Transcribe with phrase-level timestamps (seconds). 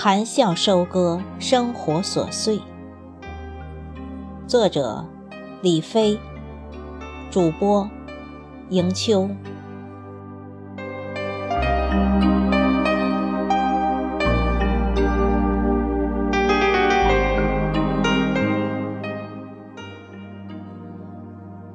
[0.00, 2.60] 含笑收割生活琐碎。
[4.46, 5.04] 作者：
[5.60, 6.16] 李飞，
[7.32, 7.90] 主播：
[8.70, 9.28] 迎秋。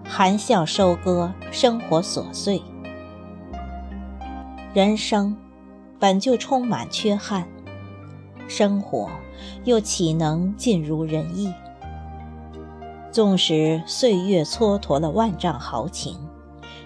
[0.05, 2.61] 含笑收割生活琐碎。
[4.73, 5.35] 人生
[5.99, 7.45] 本就充满缺憾，
[8.47, 9.09] 生活
[9.63, 11.51] 又岂能尽如人意？
[13.11, 16.17] 纵使岁月蹉跎了万丈豪情，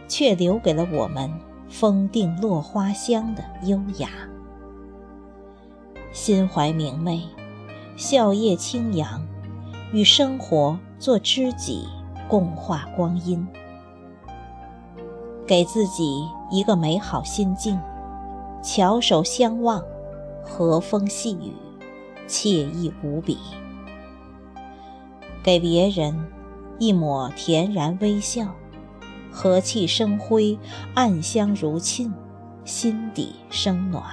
[0.08, 1.32] 却留给了我们
[1.70, 4.10] 风定落花香的优雅。
[6.12, 7.22] 心怀明媚，
[7.96, 9.26] 笑靥轻扬，
[9.92, 11.88] 与生活做知己。
[12.30, 13.48] 共话光阴，
[15.46, 17.80] 给自己一个美好心境，
[18.62, 19.81] 翘首相望，
[20.48, 21.53] 和风细雨，
[22.28, 23.38] 惬意无比；
[25.44, 26.26] 给别人
[26.80, 28.56] 一抹恬然微笑，
[29.31, 30.58] 和气生辉，
[30.95, 32.14] 暗香如沁，
[32.66, 34.03] 心底生暖。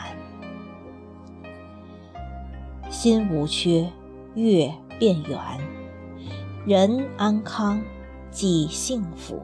[2.91, 3.91] 心无缺，
[4.35, 5.39] 月变圆，
[6.67, 7.81] 人安康。
[8.35, 9.41] 即幸福。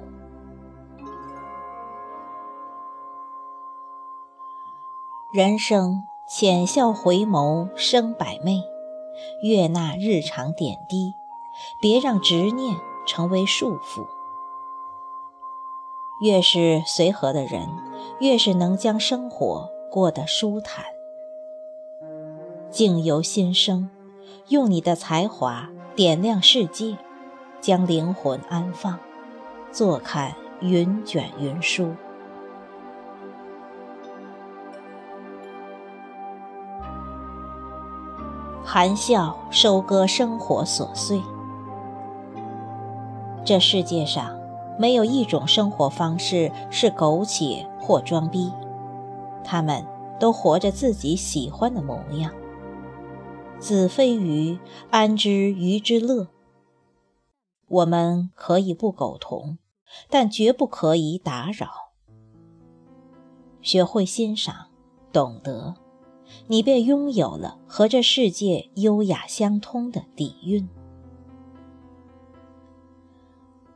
[5.33, 6.03] 人生
[6.33, 8.63] 浅笑回眸生百媚，
[9.43, 11.13] 悦纳日常点滴，
[11.83, 14.07] 别让执念成为束缚。
[16.23, 17.69] 越是随和的人，
[18.21, 20.85] 越是能将生活过得舒坦。
[22.71, 23.91] 境由心生，
[24.51, 26.97] 用你的才华点亮世界。
[27.61, 29.01] 将灵魂安放，
[29.73, 31.93] 坐看云卷云舒。
[38.73, 41.21] 含笑收割生活琐碎。
[43.45, 44.39] 这世界上
[44.79, 48.53] 没有一种生活方式是苟且或装逼，
[49.43, 49.85] 他们
[50.21, 52.33] 都活着自己喜欢的模样。
[53.59, 54.61] 子非鱼，
[54.93, 56.29] 安知鱼之乐？
[57.67, 59.59] 我们可以不苟同，
[60.09, 61.91] 但绝不可以打扰。
[63.61, 64.69] 学会欣赏、
[65.13, 65.75] 懂得，
[66.47, 70.69] 你便拥有了和这世界优雅相通的底蕴。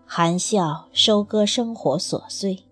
[0.06, 2.64] 含笑收割生活琐碎，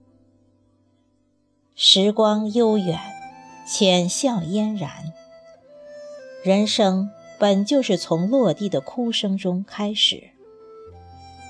[1.75, 2.99] 时光悠远，
[3.67, 5.13] 浅笑嫣然。
[6.45, 10.31] 人生本就是从落地的哭声中开始。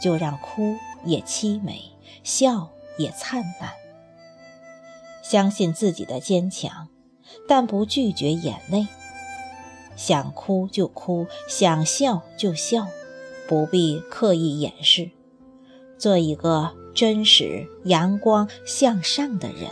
[0.00, 1.81] 就让哭也凄美，
[2.25, 3.72] 笑也灿烂。
[5.22, 6.88] 相信自己的坚强，
[7.48, 8.87] 但不拒绝眼泪。
[9.97, 12.87] 想哭就哭，想笑就笑，
[13.48, 15.10] 不必刻意掩饰。
[15.98, 19.69] 做一个真实、阳光、向上的人。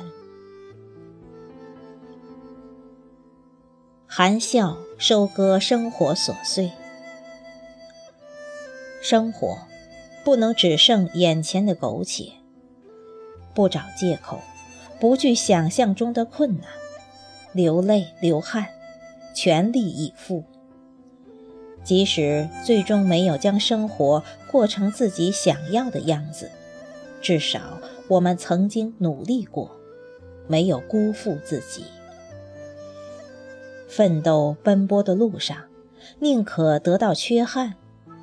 [4.06, 6.70] 含笑收割生活琐碎，
[9.03, 9.59] 生活。
[10.22, 12.31] 不能只剩眼前的苟且，
[13.54, 14.38] 不找借口，
[15.00, 16.69] 不惧想象中的困难，
[17.53, 18.66] 流泪流汗，
[19.34, 20.44] 全力以赴。
[21.83, 26.50] 即使最终没有将生活过成自己想要的样子，
[27.22, 27.61] 至少
[28.06, 29.71] 我们曾经努力过，
[30.47, 31.84] 没有辜负自己。
[33.88, 35.56] 奋斗奔波的路上，
[36.19, 37.75] 宁可得到缺憾，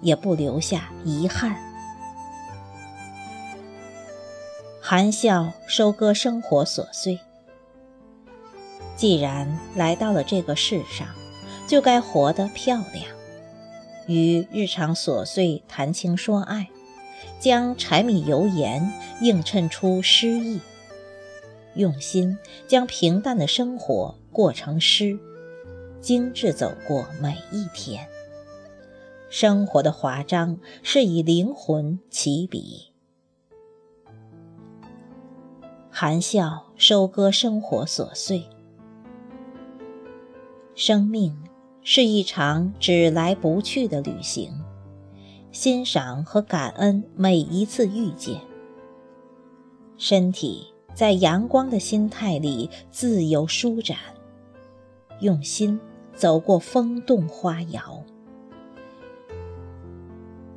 [0.01, 1.57] 也不留下遗憾。
[4.79, 7.19] 含笑收割生活琐碎。
[8.97, 11.07] 既然来到了这个世上，
[11.67, 13.05] 就该活得漂亮。
[14.07, 16.67] 与日常琐碎谈情说爱，
[17.39, 18.91] 将柴米油盐
[19.21, 20.59] 映衬出诗意。
[21.75, 22.35] 用心
[22.67, 25.19] 将平淡的生活过成诗，
[26.01, 28.07] 精致走过每一天。
[29.29, 32.93] 生活的华章是以灵魂起笔。
[35.91, 38.43] 含笑收割生活琐碎。
[40.79, 41.35] 生命
[41.81, 44.53] 是一场只来不去的旅行，
[45.51, 48.39] 欣赏和感恩每一次遇见。
[49.97, 53.97] 身体在阳光的心态里自由舒展，
[55.19, 55.79] 用心
[56.13, 58.03] 走过风动花摇。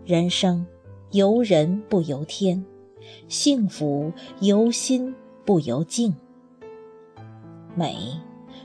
[0.05, 0.67] 人生
[1.13, 2.63] 由人不由天，
[3.27, 5.15] 幸福由心。
[5.43, 6.15] 不由境，
[7.75, 7.97] 美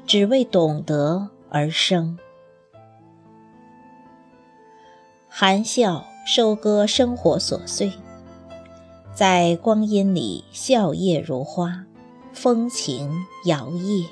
[0.05, 2.17] 只为懂得而生。
[5.27, 7.91] 含笑收割生活琐碎
[9.13, 11.85] 在光阴里笑靥如花
[12.33, 13.11] 风情
[13.45, 14.07] 摇曳。